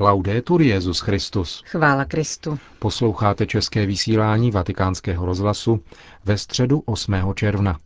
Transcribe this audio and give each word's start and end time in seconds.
Laudetur 0.00 0.62
Jezus 0.62 1.00
Christus. 1.00 1.62
Chvála 1.66 2.04
Kristu. 2.04 2.58
Posloucháte 2.78 3.46
české 3.46 3.86
vysílání 3.86 4.50
Vatikánského 4.50 5.26
rozhlasu 5.26 5.80
ve 6.24 6.38
středu 6.38 6.82
8. 6.86 7.14
června. 7.34 7.78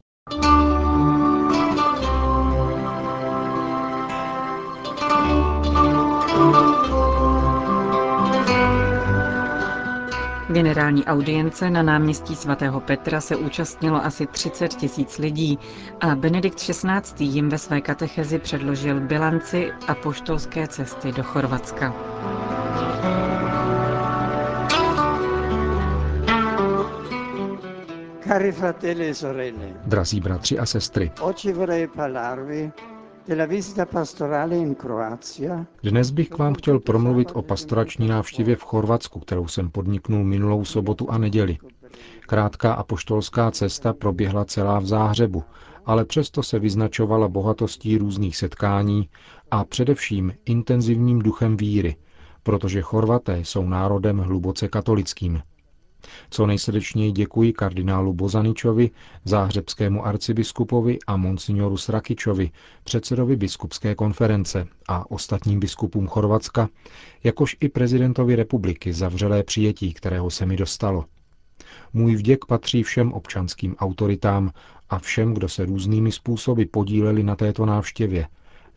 Generální 10.53 11.05
audience 11.05 11.71
na 11.71 11.83
náměstí 11.83 12.37
svatého 12.37 12.81
Petra 12.81 13.21
se 13.21 13.37
účastnilo 13.37 14.05
asi 14.05 14.27
30 14.27 14.69
tisíc 14.69 15.19
lidí 15.19 15.59
a 16.01 16.15
Benedikt 16.15 16.59
XVI. 16.59 17.25
jim 17.25 17.49
ve 17.49 17.59
své 17.59 17.81
katechezi 17.81 18.39
předložil 18.39 19.01
bilanci 19.01 19.73
a 19.89 19.95
poštolské 19.95 20.67
cesty 20.69 21.13
do 21.13 21.23
Chorvatska. 21.23 21.95
Cari 28.25 28.53
fratelli 28.53 29.09
e 29.09 29.15
sorelle. 29.15 29.75
Drazí 29.85 30.21
bratři 30.21 30.59
a 30.59 30.67
sestry. 30.67 31.11
Dnes 35.83 36.11
bych 36.11 36.29
k 36.29 36.39
vám 36.39 36.55
chtěl 36.55 36.81
promluvit 36.81 37.29
o 37.35 37.43
pastorační 37.43 38.09
návštěvě 38.09 38.57
v 38.57 38.63
Chorvatsku, 38.63 39.21
kterou 39.21 39.49
jsem 39.49 39.71
podniknul 39.71 40.25
minulou 40.25 40.65
sobotu 40.65 41.11
a 41.11 41.19
neděli. 41.19 41.59
Krátká 42.21 42.73
apoštolská 42.75 43.51
cesta 43.51 43.93
proběhla 43.93 44.45
celá 44.45 44.79
v 44.79 44.87
záhřebu, 44.87 45.45
ale 45.87 46.05
přesto 46.05 46.43
se 46.43 46.59
vyznačovala 46.59 47.29
bohatostí 47.29 47.99
různých 47.99 48.37
setkání 48.37 49.09
a 49.51 49.65
především 49.65 50.33
intenzivním 50.47 51.19
duchem 51.19 51.57
víry, 51.57 51.97
protože 52.43 52.83
Chorvaté 52.83 53.39
jsou 53.39 53.69
národem 53.69 54.19
hluboce 54.19 54.69
katolickým. 54.69 55.43
Co 56.31 56.47
nejsrdečněji 56.47 57.13
děkuji 57.13 57.53
kardinálu 57.53 58.13
Bozaničovi, 58.13 58.91
záhřebskému 59.25 60.07
arcibiskupovi 60.07 60.99
a 61.07 61.17
monsignoru 61.17 61.77
Srakičovi, 61.77 62.51
předsedovi 62.85 63.37
biskupské 63.37 63.95
konference 63.95 64.67
a 64.89 65.11
ostatním 65.11 65.61
biskupům 65.61 66.07
Chorvatska, 66.07 66.69
jakož 67.25 67.57
i 67.61 67.69
prezidentovi 67.69 68.37
republiky 68.37 68.93
za 68.93 69.09
vřelé 69.09 69.43
přijetí, 69.43 69.95
kterého 69.95 70.31
se 70.31 70.47
mi 70.47 70.57
dostalo. 70.57 71.05
Můj 71.93 72.17
vděk 72.17 72.45
patří 72.45 72.83
všem 72.83 73.13
občanským 73.13 73.77
autoritám 73.77 74.51
a 74.91 74.99
všem, 74.99 75.35
kdo 75.35 75.49
se 75.49 75.65
různými 75.65 76.13
způsoby 76.13 76.63
podíleli 76.65 77.23
na 77.23 77.37
této 77.37 77.67
návštěvě, 77.67 78.29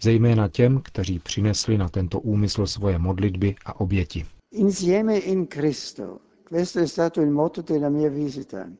zejména 0.01 0.47
těm, 0.47 0.81
kteří 0.83 1.19
přinesli 1.19 1.77
na 1.77 1.89
tento 1.89 2.19
úmysl 2.19 2.67
svoje 2.67 2.99
modlitby 2.99 3.55
a 3.65 3.79
oběti. 3.79 4.25
Insieme 4.51 5.17
in 5.17 5.47
Cristo 5.47 6.17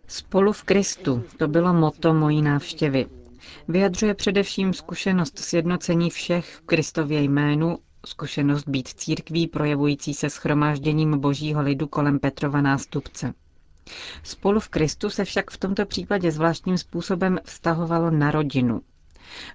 Spolu 0.07 0.53
v 0.53 0.63
Kristu, 0.63 1.23
to 1.38 1.47
bylo 1.47 1.73
moto 1.73 2.13
mojí 2.13 2.41
návštěvy. 2.41 3.05
Vyjadřuje 3.67 4.13
především 4.13 4.73
zkušenost 4.73 5.39
sjednocení 5.39 6.09
všech 6.09 6.55
v 6.55 6.61
Kristově 6.61 7.21
jménu, 7.21 7.77
zkušenost 8.05 8.67
být 8.67 8.88
církví 8.88 9.47
projevující 9.47 10.13
se 10.13 10.30
schromážděním 10.30 11.19
božího 11.19 11.61
lidu 11.61 11.88
kolem 11.88 12.19
Petrova 12.19 12.61
nástupce. 12.61 13.33
Spolu 14.23 14.59
v 14.59 14.69
Kristu 14.69 15.09
se 15.09 15.25
však 15.25 15.52
v 15.52 15.58
tomto 15.58 15.85
případě 15.85 16.31
zvláštním 16.31 16.77
způsobem 16.77 17.39
vztahovalo 17.43 18.11
na 18.11 18.31
rodinu. 18.31 18.81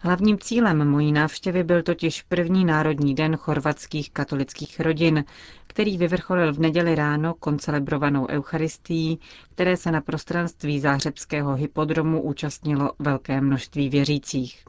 Hlavním 0.00 0.38
cílem 0.38 0.90
mojí 0.90 1.12
návštěvy 1.12 1.64
byl 1.64 1.82
totiž 1.82 2.22
první 2.22 2.64
národní 2.64 3.14
den 3.14 3.36
chorvatských 3.36 4.10
katolických 4.10 4.80
rodin, 4.80 5.24
který 5.68 5.98
vyvrcholil 5.98 6.52
v 6.52 6.58
neděli 6.58 6.94
ráno 6.94 7.34
koncelebrovanou 7.34 8.26
eucharistií, 8.28 9.18
které 9.54 9.76
se 9.76 9.90
na 9.90 10.00
prostranství 10.00 10.80
záhřebského 10.80 11.54
hypodromu 11.54 12.22
účastnilo 12.22 12.92
velké 12.98 13.40
množství 13.40 13.88
věřících. 13.88 14.64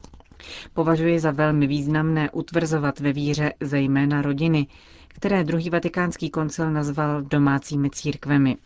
Považuji 0.74 1.18
za 1.20 1.30
velmi 1.30 1.66
významné 1.66 2.30
utvrzovat 2.30 3.00
ve 3.00 3.12
víře 3.12 3.52
zejména 3.60 4.22
rodiny, 4.22 4.66
které 5.08 5.44
druhý 5.44 5.70
vatikánský 5.70 6.30
koncil 6.30 6.70
nazval 6.70 7.22
domácími 7.22 7.90
církvemi. 7.90 8.56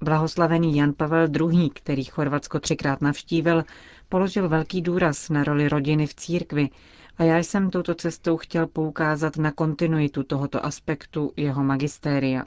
Blahoslavený 0.00 0.76
Jan 0.76 0.92
Pavel 0.92 1.28
II., 1.52 1.70
který 1.70 2.04
Chorvatsko 2.04 2.60
třikrát 2.60 3.00
navštívil, 3.00 3.64
položil 4.08 4.48
velký 4.48 4.82
důraz 4.82 5.28
na 5.28 5.44
roli 5.44 5.68
rodiny 5.68 6.06
v 6.06 6.14
církvi 6.14 6.68
a 7.20 7.24
já 7.24 7.38
jsem 7.38 7.70
touto 7.70 7.94
cestou 7.94 8.36
chtěl 8.36 8.66
poukázat 8.66 9.36
na 9.36 9.52
kontinuitu 9.52 10.22
tohoto 10.22 10.64
aspektu 10.64 11.32
jeho 11.36 11.64
magistéria. 11.64 12.44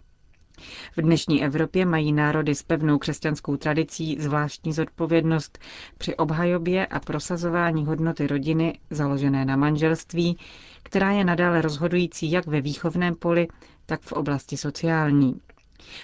V 0.97 1.01
dnešní 1.01 1.43
Evropě 1.43 1.85
mají 1.85 2.13
národy 2.13 2.55
s 2.55 2.63
pevnou 2.63 2.97
křesťanskou 2.97 3.57
tradicí 3.57 4.17
zvláštní 4.19 4.73
zodpovědnost 4.73 5.59
při 5.97 6.15
obhajobě 6.15 6.85
a 6.85 6.99
prosazování 6.99 7.85
hodnoty 7.85 8.27
rodiny 8.27 8.79
založené 8.89 9.45
na 9.45 9.55
manželství, 9.55 10.37
která 10.83 11.11
je 11.11 11.23
nadále 11.23 11.61
rozhodující 11.61 12.31
jak 12.31 12.45
ve 12.47 12.61
výchovném 12.61 13.15
poli, 13.15 13.47
tak 13.85 14.01
v 14.01 14.11
oblasti 14.11 14.57
sociální. 14.57 15.41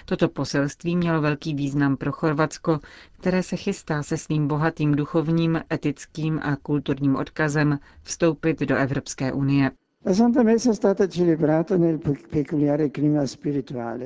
Toto 0.04 0.28
poselství 0.28 0.96
mělo 0.96 1.20
velký 1.20 1.54
význam 1.54 1.96
pro 1.96 2.12
Chorvatsko, 2.12 2.80
které 3.20 3.42
se 3.42 3.56
chystá 3.56 4.02
se 4.02 4.16
svým 4.16 4.48
bohatým 4.48 4.94
duchovním, 4.94 5.60
etickým 5.72 6.40
a 6.42 6.56
kulturním 6.56 7.16
odkazem 7.16 7.78
vstoupit 8.02 8.60
do 8.60 8.76
Evropské 8.76 9.32
unie. 9.32 9.70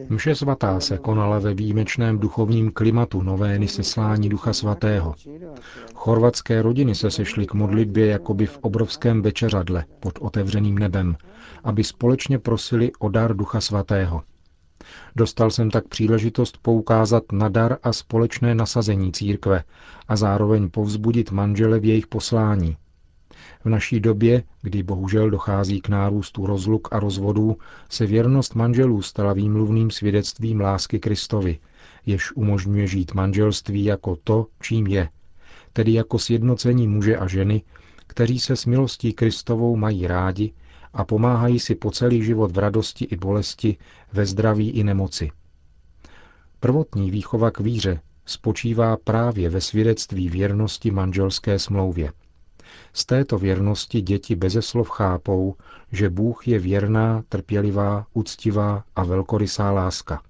Mše 0.08 0.34
svatá 0.34 0.80
se 0.80 0.98
konala 0.98 1.38
ve 1.38 1.54
výjimečném 1.54 2.18
duchovním 2.18 2.70
klimatu 2.70 3.22
novény 3.22 3.68
seslání 3.68 4.28
Ducha 4.28 4.52
Svatého. 4.52 5.14
Chorvatské 5.94 6.62
rodiny 6.62 6.94
se 6.94 7.10
sešly 7.10 7.46
k 7.46 7.54
modlitbě 7.54 8.06
jakoby 8.06 8.46
v 8.46 8.58
obrovském 8.58 9.22
večeřadle 9.22 9.84
pod 10.00 10.18
otevřeným 10.20 10.78
nebem, 10.78 11.16
aby 11.64 11.84
společně 11.84 12.38
prosili 12.38 12.92
o 12.98 13.08
dar 13.08 13.36
Ducha 13.36 13.60
Svatého. 13.60 14.22
Dostal 15.16 15.50
jsem 15.50 15.70
tak 15.70 15.88
příležitost 15.88 16.58
poukázat 16.62 17.32
na 17.32 17.48
dar 17.48 17.76
a 17.82 17.92
společné 17.92 18.54
nasazení 18.54 19.12
církve 19.12 19.64
a 20.08 20.16
zároveň 20.16 20.70
povzbudit 20.70 21.30
manžele 21.30 21.80
v 21.80 21.84
jejich 21.84 22.06
poslání. 22.06 22.76
V 23.64 23.68
naší 23.68 24.00
době, 24.00 24.42
kdy 24.62 24.82
bohužel 24.82 25.30
dochází 25.30 25.80
k 25.80 25.88
nárůstu 25.88 26.46
rozluk 26.46 26.88
a 26.92 27.00
rozvodů, 27.00 27.56
se 27.90 28.06
věrnost 28.06 28.54
manželů 28.54 29.02
stala 29.02 29.32
výmluvným 29.32 29.90
svědectvím 29.90 30.60
lásky 30.60 30.98
Kristovi, 30.98 31.58
jež 32.06 32.32
umožňuje 32.36 32.86
žít 32.86 33.14
manželství 33.14 33.84
jako 33.84 34.16
to, 34.24 34.46
čím 34.60 34.86
je, 34.86 35.08
tedy 35.72 35.92
jako 35.92 36.18
sjednocení 36.18 36.88
muže 36.88 37.16
a 37.16 37.26
ženy, 37.26 37.62
kteří 38.06 38.40
se 38.40 38.56
s 38.56 38.66
milostí 38.66 39.12
Kristovou 39.12 39.76
mají 39.76 40.06
rádi 40.06 40.52
a 40.94 41.04
pomáhají 41.04 41.60
si 41.60 41.74
po 41.74 41.90
celý 41.90 42.24
život 42.24 42.52
v 42.52 42.58
radosti 42.58 43.04
i 43.04 43.16
bolesti, 43.16 43.76
ve 44.12 44.26
zdraví 44.26 44.70
i 44.70 44.84
nemoci. 44.84 45.30
Prvotní 46.60 47.10
výchova 47.10 47.50
k 47.50 47.60
víře 47.60 48.00
spočívá 48.26 48.96
právě 48.96 49.50
ve 49.50 49.60
svědectví 49.60 50.28
věrnosti 50.28 50.90
manželské 50.90 51.58
smlouvě. 51.58 52.12
Z 52.92 53.06
této 53.06 53.38
věrnosti 53.38 54.00
děti 54.00 54.36
bezeslov 54.36 54.90
chápou, 54.90 55.54
že 55.92 56.10
Bůh 56.10 56.48
je 56.48 56.58
věrná, 56.58 57.22
trpělivá, 57.28 58.06
úctivá 58.12 58.84
a 58.96 59.04
velkorysá 59.04 59.70
láska. 59.70 60.22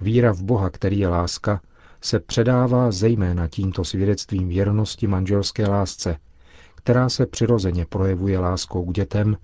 Víra 0.00 0.32
v 0.32 0.42
Boha, 0.42 0.70
který 0.70 0.98
je 0.98 1.08
láska, 1.08 1.60
se 2.00 2.20
předává 2.20 2.90
zejména 2.90 3.48
tímto 3.48 3.84
svědectvím 3.84 4.48
věrnosti 4.48 5.06
manželské 5.06 5.68
lásce, 5.68 6.16
která 6.74 7.08
se 7.08 7.26
přirozeně 7.26 7.86
projevuje 7.86 8.38
láskou 8.38 8.84
k 8.84 8.94
dětem, 8.94 9.36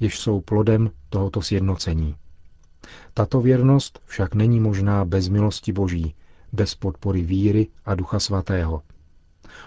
jež 0.00 0.18
jsou 0.18 0.40
plodem 0.40 0.90
tohoto 1.08 1.42
sjednocení. 1.42 2.14
Tato 3.14 3.40
věrnost 3.40 4.00
však 4.06 4.34
není 4.34 4.60
možná 4.60 5.04
bez 5.04 5.28
milosti 5.28 5.72
Boží, 5.72 6.14
bez 6.52 6.74
podpory 6.74 7.22
víry 7.22 7.68
a 7.84 7.94
Ducha 7.94 8.18
Svatého. 8.18 8.82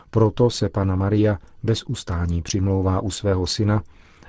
Proto 0.10 0.50
se 0.50 0.70
Pana 0.70 0.96
Maria 0.96 1.38
bez 1.64 1.84
ustání 1.84 2.42
přimlouvá 2.42 3.00
u 3.00 3.12
svého 3.12 3.48
syna, 3.48 3.84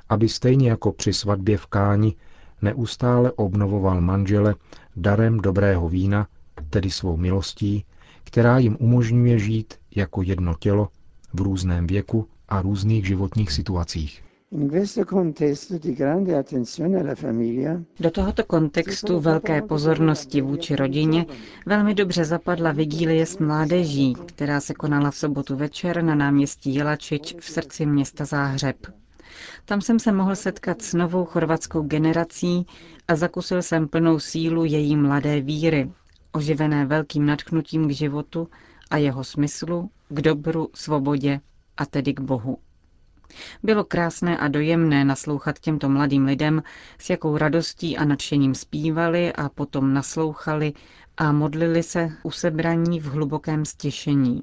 aby 0.08 0.28
stejně 0.28 0.70
jako 0.70 0.93
při 0.93 1.12
svatbě 1.12 1.58
v 1.58 1.66
Káni 1.66 2.14
neustále 2.62 3.32
obnovoval 3.32 4.00
manžele 4.00 4.54
darem 4.96 5.38
dobrého 5.38 5.88
vína, 5.88 6.26
tedy 6.70 6.90
svou 6.90 7.16
milostí, 7.16 7.84
která 8.25 8.58
jim 8.58 8.76
umožňuje 8.81 9.38
žít 9.38 9.75
jako 9.96 10.22
jedno 10.22 10.54
tělo 10.58 10.88
v 11.32 11.40
různém 11.40 11.87
věku 11.87 12.28
a 12.49 12.62
různých 12.62 13.06
životních 13.06 13.52
situacích. 13.52 14.22
Do 18.00 18.10
tohoto 18.10 18.44
kontextu 18.44 19.20
velké 19.20 19.62
pozornosti 19.62 20.40
vůči 20.40 20.76
rodině 20.76 21.26
velmi 21.66 21.94
dobře 21.94 22.25
zapadla 22.25 22.72
vigílie 22.72 23.26
s 23.26 23.38
mládeží, 23.38 24.14
která 24.26 24.60
se 24.60 24.75
konala 24.75 25.10
v 25.10 25.16
sobotu 25.16 25.56
večer 25.56 26.04
na 26.04 26.14
náměstí 26.14 26.75
Jelačič 26.75 27.34
v 27.40 27.44
srdci 27.44 27.87
města 27.87 28.25
Záhřeb. 28.25 28.76
Tam 29.64 29.81
jsem 29.81 29.99
se 29.99 30.12
mohl 30.12 30.37
setkat 30.37 30.82
s 30.82 30.94
novou 30.94 31.25
chorvatskou 31.25 31.82
generací 31.82 32.66
a 33.08 33.16
zakusil 33.16 33.62
jsem 33.62 33.88
plnou 33.88 34.19
sílu 34.19 34.64
její 34.64 34.96
mladé 34.96 35.40
víry, 35.40 35.90
oživené 36.32 36.87
velkým 36.87 37.26
nadchnutím 37.26 37.88
k 37.88 37.90
životu 37.90 38.49
a 38.90 38.96
jeho 38.96 39.25
smyslu, 39.25 39.90
k 40.08 40.20
dobru, 40.20 40.69
svobodě 40.75 41.40
a 41.76 41.87
tedy 41.87 42.14
k 42.14 42.20
Bohu. 42.20 42.58
Bylo 43.62 43.84
krásné 43.84 44.38
a 44.38 44.49
dojemné 44.49 45.05
naslouchat 45.05 45.58
těmto 45.58 45.88
mladým 45.88 46.25
lidem, 46.25 46.62
s 46.99 47.11
jakou 47.11 47.37
radostí 47.37 47.96
a 47.96 48.05
nadšením 48.05 48.55
zpívali 48.55 49.32
a 49.32 49.49
potom 49.49 49.94
naslouchali 49.94 50.73
a 51.17 51.32
modlili 51.32 51.82
se 51.82 52.11
usebraní 52.23 53.00
v 53.00 53.05
hlubokém 53.05 53.64
stěšení. 53.64 54.43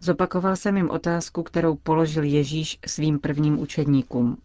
Zopakoval 0.00 0.56
jsem 0.56 0.76
jim 0.76 0.90
otázku, 0.90 1.42
kterou 1.42 1.76
položil 1.76 2.22
Ježíš 2.24 2.78
svým 2.86 3.18
prvním 3.18 3.58
učedníkům. 3.60 4.36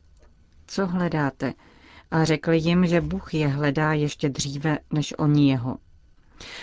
Co 0.67 0.87
hledáte? 0.87 1.53
A 2.11 2.23
řekl 2.23 2.51
jim, 2.51 2.87
že 2.87 3.01
Bůh 3.01 3.33
je 3.33 3.47
hledá 3.47 3.93
ještě 3.93 4.29
dříve, 4.29 4.77
než 4.93 5.13
oni 5.17 5.49
jeho. 5.49 5.77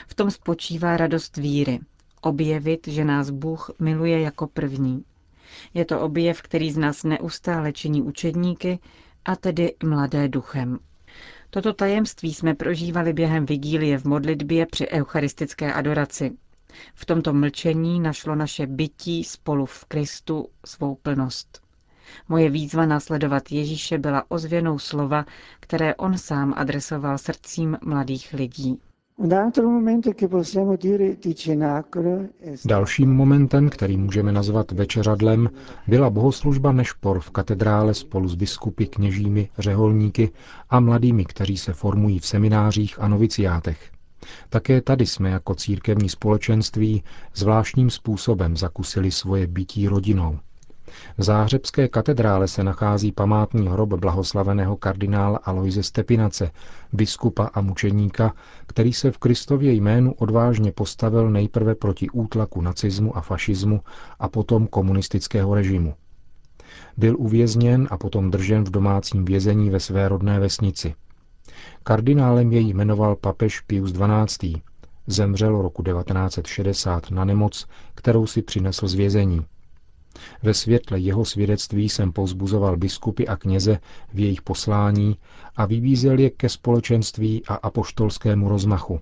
V 0.08 0.14
tom 0.14 0.30
spočívá 0.30 0.96
radost 0.96 1.36
víry. 1.36 1.80
Objevit, 2.20 2.88
že 2.88 3.04
nás 3.04 3.30
Bůh 3.30 3.70
miluje 3.78 4.20
jako 4.20 4.46
první. 4.46 5.04
Je 5.74 5.84
to 5.84 6.00
objev, 6.00 6.42
který 6.42 6.70
z 6.70 6.76
nás 6.76 7.04
neustále 7.04 7.72
činí 7.72 8.02
učedníky, 8.02 8.78
a 9.24 9.36
tedy 9.36 9.74
mladé 9.84 10.28
duchem. 10.28 10.78
Toto 11.50 11.72
tajemství 11.72 12.34
jsme 12.34 12.54
prožívali 12.54 13.12
během 13.12 13.46
vigílie 13.46 13.98
v 13.98 14.04
modlitbě 14.04 14.66
při 14.66 14.88
eucharistické 14.88 15.72
adoraci. 15.72 16.36
V 16.94 17.04
tomto 17.06 17.32
mlčení 17.32 18.00
našlo 18.00 18.34
naše 18.34 18.66
bytí 18.66 19.24
spolu 19.24 19.66
v 19.66 19.84
Kristu 19.84 20.48
svou 20.64 20.94
plnost. 20.94 21.60
Moje 22.28 22.50
výzva 22.50 22.86
následovat 22.86 23.52
Ježíše 23.52 23.98
byla 23.98 24.24
ozvěnou 24.28 24.78
slova, 24.78 25.24
které 25.60 25.94
on 25.94 26.18
sám 26.18 26.54
adresoval 26.56 27.18
srdcím 27.18 27.78
mladých 27.84 28.32
lidí. 28.32 28.78
Dalším 32.64 33.14
momentem, 33.14 33.70
který 33.70 33.96
můžeme 33.96 34.32
nazvat 34.32 34.72
večeřadlem, 34.72 35.50
byla 35.86 36.10
bohoslužba 36.10 36.72
Nešpor 36.72 37.20
v 37.20 37.30
katedrále 37.30 37.94
spolu 37.94 38.28
s 38.28 38.34
biskupy, 38.34 38.86
kněžími, 38.86 39.48
řeholníky 39.58 40.30
a 40.70 40.80
mladými, 40.80 41.24
kteří 41.24 41.56
se 41.56 41.72
formují 41.72 42.18
v 42.18 42.26
seminářích 42.26 43.00
a 43.00 43.08
noviciátech. 43.08 43.90
Také 44.48 44.82
tady 44.82 45.06
jsme 45.06 45.30
jako 45.30 45.54
církevní 45.54 46.08
společenství 46.08 47.02
zvláštním 47.34 47.90
způsobem 47.90 48.56
zakusili 48.56 49.10
svoje 49.10 49.46
bytí 49.46 49.88
rodinou. 49.88 50.38
V 51.18 51.22
Záhřebské 51.22 51.88
katedrále 51.88 52.48
se 52.48 52.64
nachází 52.64 53.12
památný 53.12 53.68
hrob 53.68 53.88
blahoslaveného 53.88 54.76
kardinála 54.76 55.38
Aloise 55.38 55.82
Stepinace, 55.82 56.50
biskupa 56.92 57.50
a 57.54 57.60
mučeníka, 57.60 58.34
který 58.66 58.92
se 58.92 59.10
v 59.10 59.18
Kristově 59.18 59.72
jménu 59.72 60.12
odvážně 60.12 60.72
postavil 60.72 61.30
nejprve 61.30 61.74
proti 61.74 62.10
útlaku 62.10 62.60
nacismu 62.60 63.16
a 63.16 63.20
fašismu 63.20 63.80
a 64.18 64.28
potom 64.28 64.66
komunistického 64.66 65.54
režimu. 65.54 65.94
Byl 66.96 67.16
uvězněn 67.18 67.88
a 67.90 67.96
potom 67.96 68.30
držen 68.30 68.64
v 68.64 68.70
domácím 68.70 69.24
vězení 69.24 69.70
ve 69.70 69.80
své 69.80 70.08
rodné 70.08 70.40
vesnici. 70.40 70.94
Kardinálem 71.82 72.52
jej 72.52 72.68
jmenoval 72.68 73.16
papež 73.16 73.60
Pius 73.60 73.92
XII. 73.92 74.62
Zemřel 75.06 75.62
roku 75.62 75.82
1960 75.82 77.10
na 77.10 77.24
nemoc, 77.24 77.66
kterou 77.94 78.26
si 78.26 78.42
přinesl 78.42 78.88
z 78.88 78.94
vězení. 78.94 79.46
Ve 80.42 80.54
světle 80.54 80.98
jeho 80.98 81.24
svědectví 81.24 81.88
jsem 81.88 82.12
povzbuzoval 82.12 82.76
biskupy 82.76 83.26
a 83.26 83.36
kněze 83.36 83.78
v 84.14 84.18
jejich 84.18 84.42
poslání 84.42 85.16
a 85.56 85.66
vybízel 85.66 86.18
je 86.18 86.30
ke 86.30 86.48
společenství 86.48 87.42
a 87.48 87.54
apoštolskému 87.54 88.48
rozmachu. 88.48 89.00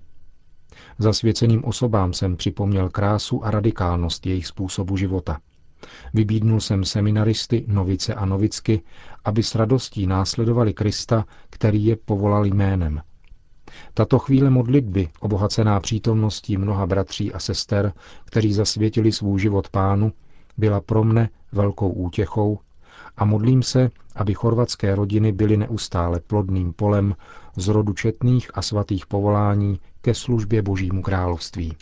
Zasvěceným 0.99 1.65
osobám 1.65 2.13
jsem 2.13 2.37
připomněl 2.37 2.89
krásu 2.89 3.45
a 3.45 3.51
radikálnost 3.51 4.25
jejich 4.25 4.47
způsobu 4.47 4.97
života. 4.97 5.39
Vybídnul 6.13 6.61
jsem 6.61 6.83
seminaristy, 6.83 7.65
novice 7.67 8.13
a 8.13 8.25
novicky, 8.25 8.81
aby 9.25 9.43
s 9.43 9.55
radostí 9.55 10.07
následovali 10.07 10.73
Krista, 10.73 11.25
který 11.49 11.85
je 11.85 11.95
povolal 11.95 12.45
jménem. 12.45 13.01
Tato 13.93 14.19
chvíle 14.19 14.49
modlitby, 14.49 15.09
obohacená 15.19 15.79
přítomností 15.79 16.57
mnoha 16.57 16.87
bratří 16.87 17.33
a 17.33 17.39
sester, 17.39 17.93
kteří 18.25 18.53
zasvětili 18.53 19.11
svůj 19.11 19.39
život 19.39 19.69
pánu, 19.69 20.11
byla 20.57 20.81
pro 20.81 21.03
mne 21.03 21.29
velkou 21.51 21.89
útěchou 21.89 22.59
a 23.17 23.25
modlím 23.25 23.63
se, 23.63 23.89
aby 24.15 24.33
chorvatské 24.33 24.95
rodiny 24.95 25.31
byly 25.31 25.57
neustále 25.57 26.19
plodným 26.19 26.73
polem 26.73 27.15
z 27.55 27.67
rodu 27.67 27.93
četných 27.93 28.51
a 28.53 28.61
svatých 28.61 29.05
povolání 29.05 29.79
ke 30.01 30.13
službě 30.13 30.61
Božímu 30.61 31.01
království. 31.01 31.73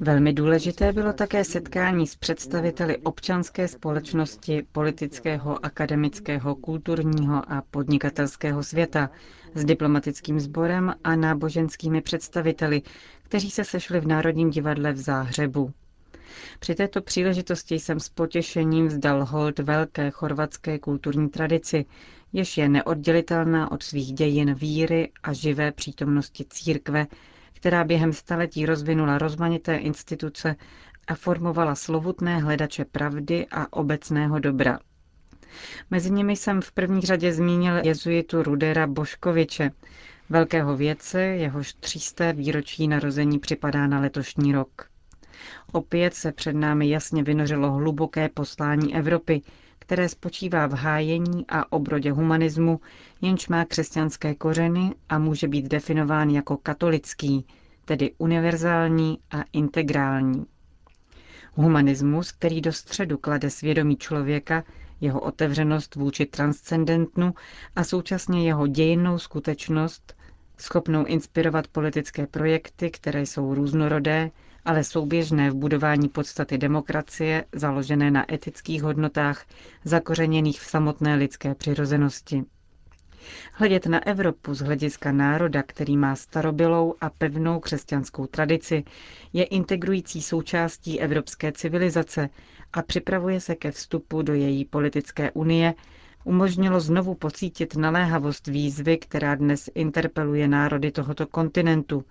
Velmi 0.00 0.32
důležité 0.32 0.92
bylo 0.92 1.12
také 1.12 1.44
setkání 1.44 2.06
s 2.06 2.16
představiteli 2.16 2.96
občanské 2.98 3.68
společnosti, 3.68 4.66
politického, 4.72 5.64
akademického, 5.64 6.54
kulturního 6.54 7.52
a 7.52 7.62
podnikatelského 7.70 8.62
světa, 8.62 9.10
s 9.54 9.64
diplomatickým 9.64 10.40
sborem 10.40 10.94
a 11.04 11.16
náboženskými 11.16 12.00
představiteli, 12.00 12.82
kteří 13.22 13.50
se 13.50 13.64
sešli 13.64 14.00
v 14.00 14.06
Národním 14.06 14.50
divadle 14.50 14.92
v 14.92 14.96
Záhřebu. 14.98 15.72
Při 16.58 16.74
této 16.74 17.02
příležitosti 17.02 17.74
jsem 17.74 18.00
s 18.00 18.08
potěšením 18.08 18.86
vzdal 18.88 19.24
hold 19.24 19.58
velké 19.58 20.10
chorvatské 20.10 20.78
kulturní 20.78 21.28
tradici, 21.28 21.84
jež 22.32 22.56
je 22.58 22.68
neoddělitelná 22.68 23.72
od 23.72 23.82
svých 23.82 24.12
dějin 24.12 24.54
víry 24.54 25.12
a 25.22 25.32
živé 25.32 25.72
přítomnosti 25.72 26.44
církve, 26.50 27.06
která 27.52 27.84
během 27.84 28.12
staletí 28.12 28.66
rozvinula 28.66 29.18
rozmanité 29.18 29.76
instituce 29.76 30.56
a 31.08 31.14
formovala 31.14 31.74
slovutné 31.74 32.38
hledače 32.38 32.84
pravdy 32.84 33.46
a 33.50 33.72
obecného 33.72 34.38
dobra. 34.38 34.78
Mezi 35.90 36.10
nimi 36.10 36.36
jsem 36.36 36.60
v 36.60 36.72
první 36.72 37.00
řadě 37.00 37.32
zmínil 37.32 37.74
jezuitu 37.84 38.42
Rudera 38.42 38.86
Boškoviče, 38.86 39.70
velkého 40.30 40.76
vědce, 40.76 41.20
jehož 41.22 41.74
třísté 41.74 42.32
výročí 42.32 42.88
narození 42.88 43.38
připadá 43.38 43.86
na 43.86 44.00
letošní 44.00 44.52
rok. 44.52 44.88
Opět 45.72 46.14
se 46.14 46.32
před 46.32 46.52
námi 46.52 46.88
jasně 46.88 47.22
vynořilo 47.22 47.72
hluboké 47.72 48.28
poslání 48.28 48.94
Evropy, 48.96 49.42
které 49.78 50.08
spočívá 50.08 50.66
v 50.66 50.72
hájení 50.72 51.44
a 51.48 51.72
obrodě 51.72 52.12
humanismu, 52.12 52.80
jenž 53.20 53.48
má 53.48 53.64
křesťanské 53.64 54.34
kořeny 54.34 54.94
a 55.08 55.18
může 55.18 55.48
být 55.48 55.68
definován 55.68 56.30
jako 56.30 56.56
katolický, 56.56 57.46
tedy 57.84 58.12
univerzální 58.18 59.18
a 59.30 59.36
integrální. 59.52 60.46
Humanismus, 61.54 62.32
který 62.32 62.60
do 62.60 62.72
středu 62.72 63.18
klade 63.18 63.50
svědomí 63.50 63.96
člověka, 63.96 64.64
jeho 65.00 65.20
otevřenost 65.20 65.94
vůči 65.94 66.26
transcendentnu 66.26 67.34
a 67.76 67.84
současně 67.84 68.46
jeho 68.46 68.66
dějinnou 68.66 69.18
skutečnost, 69.18 70.14
schopnou 70.58 71.04
inspirovat 71.04 71.68
politické 71.68 72.26
projekty, 72.26 72.90
které 72.90 73.20
jsou 73.22 73.54
různorodé, 73.54 74.30
ale 74.68 74.84
souběžné 74.84 75.50
v 75.50 75.54
budování 75.54 76.08
podstaty 76.08 76.58
demokracie, 76.58 77.44
založené 77.52 78.10
na 78.10 78.34
etických 78.34 78.82
hodnotách, 78.82 79.44
zakořeněných 79.84 80.60
v 80.60 80.64
samotné 80.70 81.14
lidské 81.14 81.54
přirozenosti. 81.54 82.44
Hledět 83.52 83.86
na 83.86 84.06
Evropu 84.06 84.54
z 84.54 84.60
hlediska 84.60 85.12
národa, 85.12 85.62
který 85.62 85.96
má 85.96 86.16
starobylou 86.16 86.94
a 87.00 87.10
pevnou 87.10 87.60
křesťanskou 87.60 88.26
tradici, 88.26 88.84
je 89.32 89.44
integrující 89.44 90.22
součástí 90.22 91.00
evropské 91.00 91.52
civilizace 91.52 92.28
a 92.72 92.82
připravuje 92.82 93.40
se 93.40 93.54
ke 93.54 93.70
vstupu 93.70 94.22
do 94.22 94.34
její 94.34 94.64
politické 94.64 95.30
unie, 95.30 95.74
umožnilo 96.24 96.80
znovu 96.80 97.14
pocítit 97.14 97.76
naléhavost 97.76 98.46
výzvy, 98.46 98.98
která 98.98 99.34
dnes 99.34 99.70
interpeluje 99.74 100.48
národy 100.48 100.90
tohoto 100.90 101.26
kontinentu, 101.26 102.04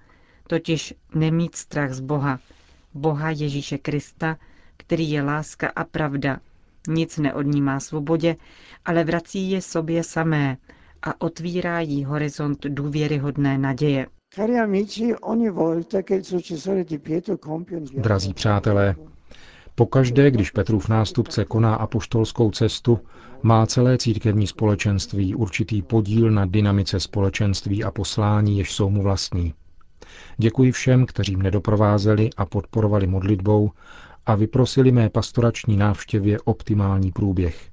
totiž 0.48 0.94
nemít 1.16 1.56
strach 1.56 1.94
z 1.94 2.00
Boha, 2.00 2.40
Boha 2.94 3.30
Ježíše 3.30 3.78
Krista, 3.78 4.38
který 4.78 5.12
je 5.12 5.22
láska 5.22 5.72
a 5.76 5.84
pravda, 5.84 6.40
nic 6.88 7.18
neodnímá 7.18 7.80
svobodě, 7.80 8.36
ale 8.86 9.04
vrací 9.04 9.52
je 9.52 9.62
sobě 9.62 10.04
samé 10.04 10.58
a 11.02 11.22
otvírá 11.22 11.80
jí 11.80 12.04
horizont 12.04 12.66
důvěryhodné 12.66 13.58
naděje. 13.58 14.08
Drazí 17.94 18.34
přátelé, 18.34 18.96
Pokaždé, 19.76 20.32
když 20.32 20.52
Petrův 20.52 20.90
nástupce 20.90 21.46
koná 21.46 21.76
apoštolskou 21.76 22.52
cestu, 22.52 23.00
má 23.42 23.66
celé 23.66 23.98
církevní 23.98 24.48
společenství 24.48 25.36
určitý 25.36 25.82
podíl 25.82 26.32
na 26.32 26.46
dynamice 26.46 27.00
společenství 27.00 27.84
a 27.84 27.92
poslání, 27.92 28.58
jež 28.58 28.74
jsou 28.74 28.90
mu 28.90 29.02
vlastní. 29.04 29.54
Děkuji 30.38 30.72
všem, 30.72 31.06
kteří 31.06 31.36
mne 31.36 31.52
doprovázeli 31.52 32.30
a 32.38 32.46
podporovali 32.46 33.08
modlitbou 33.08 33.72
a 34.26 34.36
vyprosili 34.36 34.92
mé 34.92 35.10
pastorační 35.10 35.78
návštěvě 35.78 36.40
optimální 36.40 37.12
průběh. 37.12 37.70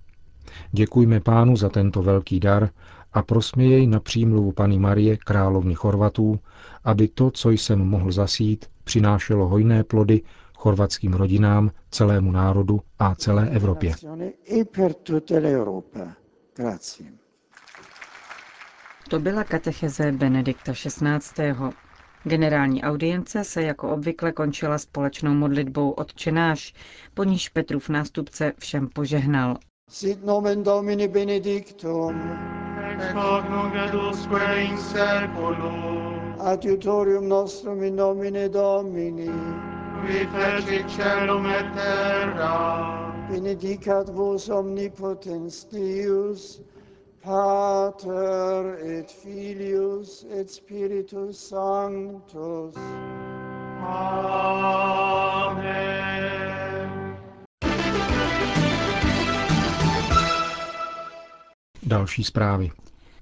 Děkujme 0.73 1.21
pánu 1.21 1.57
za 1.57 1.69
tento 1.69 2.03
velký 2.03 2.41
dar 2.41 2.69
a 3.13 3.23
prosme 3.23 3.65
jej 3.65 3.87
na 3.87 4.01
přímluvu 4.01 4.53
Pany 4.53 4.79
Marie, 4.79 5.17
královny 5.17 5.75
Chorvatů, 5.75 6.39
aby 6.85 7.09
to, 7.09 7.31
co 7.31 7.51
jsem 7.51 7.79
mohl 7.79 8.13
zasít, 8.13 8.67
přinášelo 8.85 9.49
hojné 9.49 9.85
plody 9.85 10.23
chorvatským 10.55 11.13
rodinám, 11.15 11.71
celému 11.91 12.33
národu 12.33 12.81
a 12.99 13.15
celé 13.15 13.49
Evropě. 13.51 13.95
To 19.09 19.19
byla 19.21 19.45
katecheze 19.45 20.13
Benedikta 20.13 20.73
XVI. 20.73 21.53
Generální 22.27 22.83
audience 22.83 23.45
se 23.45 23.63
jako 23.63 23.91
obvykle 23.91 24.33
končila 24.33 24.79
společnou 24.79 25.35
modlitbou 25.35 25.91
odčenáš, 25.91 26.75
po 27.15 27.25
níž 27.25 27.49
Petrův 27.49 27.89
nástupce 27.89 28.53
všem 28.59 28.89
požehnal. 28.89 29.57
Sit 29.91 30.25
nomen 30.25 30.63
Domini 30.63 31.09
benedictum. 31.09 32.23
Ex 32.91 33.05
hoc 33.13 33.45
nunc 33.51 33.75
et 33.75 33.95
usque 33.95 34.65
in 34.65 34.79
seculum. 34.79 36.35
Adiutorium 36.41 37.29
nostrum 37.29 37.83
in 37.83 37.97
nomine 37.97 38.49
Domini. 38.49 39.31
Qui 40.07 40.27
fecit 40.27 40.91
celum 40.91 41.47
et 41.47 41.67
terra. 41.75 43.27
Benedicat 43.31 44.09
vos 44.09 44.49
omnipotens 44.49 45.65
Deus, 45.65 46.63
Pater 47.25 48.77
et 48.85 49.11
Filius 49.11 50.27
et 50.31 50.51
Spiritus 50.51 51.39
Sanctus. 51.49 52.75
Amen. 53.81 54.75
Další 61.83 62.25
zprávy. 62.25 62.71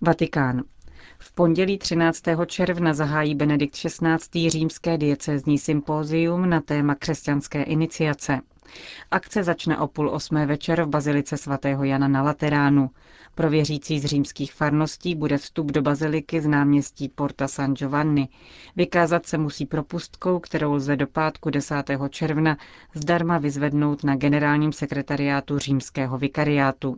Vatikán. 0.00 0.62
V 1.18 1.32
pondělí 1.32 1.78
13. 1.78 2.22
června 2.46 2.94
zahájí 2.94 3.34
Benedikt 3.34 3.74
XVI. 3.74 4.50
římské 4.50 4.98
diecézní 4.98 5.58
sympózium 5.58 6.48
na 6.50 6.60
téma 6.60 6.94
křesťanské 6.94 7.62
iniciace. 7.62 8.40
Akce 9.10 9.44
začne 9.44 9.78
o 9.78 9.86
půl 9.86 10.10
osmé 10.10 10.46
večer 10.46 10.82
v 10.82 10.88
bazilice 10.88 11.36
svatého 11.36 11.84
Jana 11.84 12.08
na 12.08 12.22
Lateránu. 12.22 12.90
Pro 13.34 13.50
věřící 13.50 14.00
z 14.00 14.04
římských 14.04 14.52
farností 14.54 15.14
bude 15.14 15.38
vstup 15.38 15.72
do 15.72 15.82
baziliky 15.82 16.40
z 16.40 16.46
náměstí 16.46 17.08
Porta 17.08 17.48
San 17.48 17.74
Giovanni. 17.74 18.28
Vykázat 18.76 19.26
se 19.26 19.38
musí 19.38 19.66
propustkou, 19.66 20.38
kterou 20.38 20.72
lze 20.72 20.96
do 20.96 21.06
pátku 21.06 21.50
10. 21.50 21.74
června 22.10 22.56
zdarma 22.94 23.38
vyzvednout 23.38 24.04
na 24.04 24.16
generálním 24.16 24.72
sekretariátu 24.72 25.58
římského 25.58 26.18
vikariátu. 26.18 26.96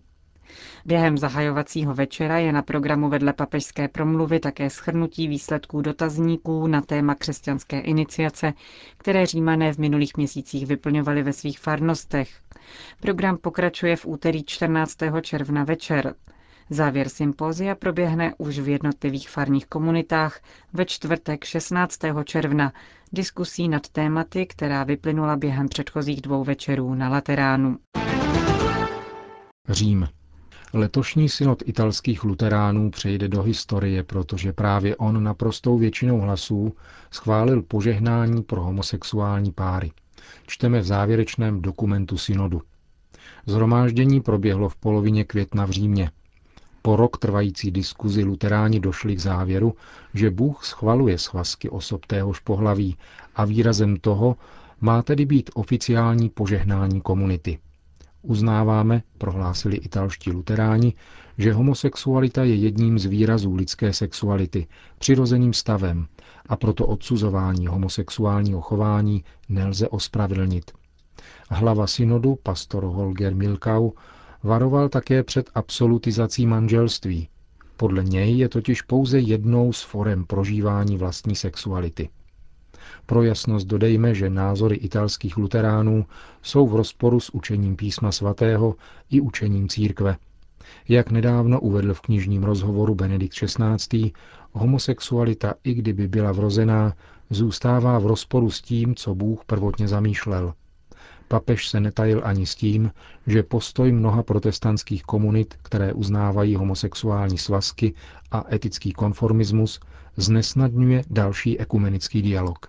Během 0.85 1.19
zahajovacího 1.19 1.95
večera 1.95 2.39
je 2.39 2.53
na 2.53 2.63
programu 2.63 3.09
vedle 3.09 3.33
papežské 3.33 3.89
promluvy 3.89 4.41
také 4.41 4.71
schrnutí 4.71 5.29
výsledků 5.29 5.81
dotazníků 5.81 6.67
na 6.67 6.81
téma 6.81 7.15
křesťanské 7.15 7.81
iniciace, 7.81 8.53
které 8.97 9.27
římané 9.27 9.73
v 9.73 9.79
minulých 9.79 10.17
měsících 10.17 10.67
vyplňovali 10.67 11.23
ve 11.23 11.33
svých 11.33 11.59
farnostech. 11.59 12.31
Program 13.01 13.37
pokračuje 13.37 13.97
v 13.97 14.07
úterý 14.07 14.45
14. 14.45 14.97
června 15.23 15.65
večer. 15.65 16.15
Závěr 16.71 17.09
sympózia 17.09 17.75
proběhne 17.75 18.35
už 18.39 18.59
v 18.59 18.69
jednotlivých 18.69 19.31
farních 19.31 19.67
komunitách 19.67 20.41
ve 20.73 20.85
čtvrtek 20.85 21.45
16. 21.45 21.99
června 22.25 22.73
diskusí 23.13 23.69
nad 23.69 23.89
tématy, 23.89 24.47
která 24.47 24.85
vyplynula 24.85 25.37
během 25.37 25.69
předchozích 25.69 26.21
dvou 26.21 26.45
večerů 26.45 26.95
na 26.95 27.09
Lateránu. 27.09 27.79
Řím. 29.69 30.09
Letošní 30.77 31.29
synod 31.29 31.63
italských 31.67 32.25
luteránů 32.25 32.91
přejde 32.91 33.29
do 33.29 33.43
historie, 33.43 34.03
protože 34.03 34.53
právě 34.53 34.97
on 34.97 35.23
naprostou 35.25 35.79
většinou 35.79 36.21
hlasů 36.21 36.75
schválil 37.11 37.63
požehnání 37.63 38.43
pro 38.43 38.63
homosexuální 38.63 39.53
páry. 39.53 39.93
Čteme 40.47 40.81
v 40.81 40.85
závěrečném 40.85 41.63
dokumentu 41.63 42.19
synodu. 42.19 42.63
Zhromáždění 43.47 44.21
proběhlo 44.21 44.69
v 44.69 44.77
polovině 44.77 45.25
května 45.25 45.65
v 45.65 45.71
Římě. 45.71 46.11
Po 46.83 46.97
rok 46.97 47.19
trvající 47.19 47.71
diskuzi 47.71 48.25
luteráni 48.25 48.81
došli 48.81 49.17
k 49.17 49.21
závěru, 49.21 49.75
že 50.15 50.31
Bůh 50.31 50.65
schvaluje 50.65 51.19
svazky 51.19 51.69
osob 51.71 52.07
téhož 52.07 52.41
pohlaví 52.41 52.97
a 53.37 53.45
výrazem 53.45 53.97
toho 53.97 54.37
má 54.81 55.03
tedy 55.03 55.25
být 55.27 55.51
oficiální 55.55 56.29
požehnání 56.29 57.01
komunity. 57.01 57.59
Uznáváme, 58.27 59.03
prohlásili 59.19 59.77
italští 59.77 60.31
luteráni, 60.33 60.95
že 61.39 61.53
homosexualita 61.53 62.45
je 62.45 62.55
jedním 62.55 62.99
z 62.99 63.05
výrazů 63.05 63.55
lidské 63.55 63.93
sexuality, 63.93 64.67
přirozeným 64.99 65.53
stavem 65.53 66.07
a 66.47 66.57
proto 66.57 66.87
odsuzování 66.87 67.67
homosexuálního 67.67 68.61
chování 68.61 69.25
nelze 69.49 69.89
ospravedlnit. 69.89 70.71
Hlava 71.51 71.87
synodu, 71.87 72.39
pastor 72.43 72.85
Holger 72.85 73.35
Milkau, 73.35 73.91
varoval 74.43 74.89
také 74.89 75.23
před 75.23 75.51
absolutizací 75.55 76.47
manželství. 76.47 77.29
Podle 77.77 78.05
něj 78.05 78.39
je 78.39 78.49
totiž 78.49 78.83
pouze 78.83 79.19
jednou 79.21 79.73
z 79.73 79.83
forem 79.83 80.25
prožívání 80.25 80.97
vlastní 80.97 81.37
sexuality. 81.37 82.09
Pro 83.07 83.23
jasnost 83.23 83.67
dodejme, 83.67 84.15
že 84.15 84.31
názory 84.31 84.77
italských 84.77 85.37
luteránů 85.37 86.07
jsou 86.43 86.67
v 86.67 86.77
rozporu 86.77 87.21
s 87.21 87.35
učením 87.35 87.77
písma 87.77 88.13
svatého 88.13 88.75
i 89.11 89.21
učením 89.21 89.69
církve. 89.69 90.17
Jak 90.89 91.11
nedávno 91.11 91.61
uvedl 91.61 91.95
v 91.95 92.01
knižním 92.01 92.45
rozhovoru 92.45 92.95
Benedikt 92.95 93.35
XVI., 93.35 94.13
homosexualita, 94.53 95.55
i 95.65 95.75
kdyby 95.75 96.09
byla 96.09 96.33
vrozená, 96.33 96.95
zůstává 97.31 97.99
v 97.99 98.07
rozporu 98.07 98.51
s 98.51 98.63
tím, 98.63 98.95
co 98.95 99.15
Bůh 99.15 99.45
prvotně 99.45 99.89
zamýšlel. 99.89 100.55
Papež 101.29 101.69
se 101.69 101.81
netajil 101.81 102.21
ani 102.25 102.47
s 102.47 102.55
tím, 102.55 102.91
že 103.27 103.43
postoj 103.43 103.93
mnoha 103.93 104.23
protestantských 104.23 105.03
komunit, 105.03 105.55
které 105.63 105.93
uznávají 105.93 106.57
homosexuální 106.57 107.39
svazky 107.39 107.95
a 108.31 108.45
etický 108.55 108.93
konformismus, 108.93 109.81
znesnadňuje 110.17 111.03
další 111.11 111.61
ekumenický 111.61 112.23
dialog. 112.23 112.67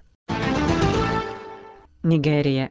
Nigérie. 2.04 2.70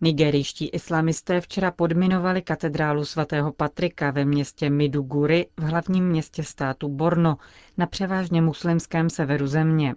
Nigerijští 0.00 0.68
islamisté 0.68 1.40
včera 1.40 1.70
podminovali 1.70 2.42
katedrálu 2.42 3.04
svatého 3.04 3.52
Patrika 3.52 4.10
ve 4.10 4.24
městě 4.24 4.70
Miduguri 4.70 5.46
v 5.56 5.62
hlavním 5.62 6.08
městě 6.08 6.42
státu 6.44 6.88
Borno 6.88 7.36
na 7.76 7.86
převážně 7.86 8.42
muslimském 8.42 9.10
severu 9.10 9.46
země. 9.46 9.94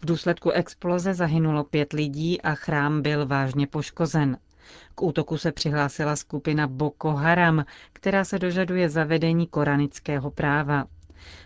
V 0.00 0.06
důsledku 0.06 0.50
exploze 0.50 1.14
zahynulo 1.14 1.64
pět 1.64 1.92
lidí 1.92 2.42
a 2.42 2.54
chrám 2.54 3.02
byl 3.02 3.26
vážně 3.26 3.66
poškozen. 3.66 4.36
K 4.94 5.02
útoku 5.02 5.38
se 5.38 5.52
přihlásila 5.52 6.16
skupina 6.16 6.66
Boko 6.66 7.12
Haram, 7.12 7.64
která 7.92 8.24
se 8.24 8.38
dožaduje 8.38 8.88
zavedení 8.88 9.46
koranického 9.46 10.30
práva. 10.30 10.84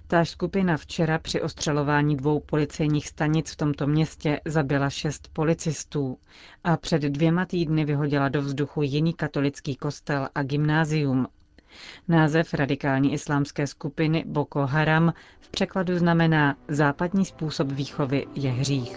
Táž 0.07 0.31
skupina 0.31 0.77
včera 0.77 1.19
při 1.19 1.41
ostřelování 1.41 2.17
dvou 2.17 2.41
policejních 2.41 3.09
stanic 3.09 3.53
v 3.53 3.57
tomto 3.57 3.87
městě 3.87 4.41
zabila 4.45 4.91
šest 4.91 5.29
policistů 5.33 6.19
a 6.65 6.77
před 6.77 7.03
dvěma 7.03 7.47
týdny 7.47 7.85
vyhodila 7.85 8.29
do 8.29 8.43
vzduchu 8.43 8.83
jiný 8.83 9.13
katolický 9.15 9.77
kostel 9.77 10.29
a 10.35 10.43
gymnázium. 10.43 11.27
Název 12.09 12.55
radikální 12.55 13.13
islámské 13.13 13.67
skupiny 13.67 14.25
Boko 14.27 14.67
Haram 14.67 15.13
v 15.41 15.49
překladu 15.49 15.99
znamená 15.99 16.57
západní 16.69 17.25
způsob 17.25 17.69
výchovy 17.73 18.27
je 18.35 18.51
hřích. 18.51 18.97